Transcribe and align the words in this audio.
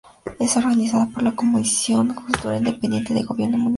Es 0.39 0.57
organizada 0.57 1.05
por 1.09 1.21
la 1.21 1.35
Comisión 1.35 2.07
de 2.07 2.15
Cultura 2.15 2.59
dependiente 2.59 3.13
del 3.13 3.23
gobierno 3.27 3.57
municipal. 3.59 3.69